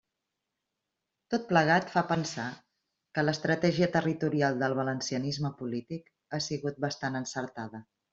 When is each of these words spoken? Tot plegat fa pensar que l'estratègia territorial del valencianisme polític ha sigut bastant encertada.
Tot 1.33 1.43
plegat 1.49 1.91
fa 1.95 2.01
pensar 2.11 2.45
que 3.17 3.25
l'estratègia 3.25 3.89
territorial 3.99 4.57
del 4.63 4.75
valencianisme 4.83 5.53
polític 5.61 6.09
ha 6.31 6.41
sigut 6.47 6.81
bastant 6.87 7.21
encertada. 7.25 7.83